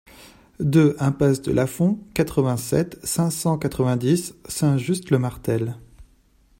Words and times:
deux 0.59 0.95
impasse 0.97 1.43
de 1.43 1.51
Lasfond, 1.51 1.99
quatre-vingt-sept, 2.15 2.97
cinq 3.05 3.29
cent 3.29 3.59
quatre-vingt-dix, 3.59 4.33
Saint-Just-le-Martel 4.47 5.75